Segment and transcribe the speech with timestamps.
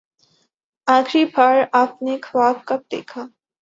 [0.87, 3.25] آخری بار آپ نے خواب کب دیکھا؟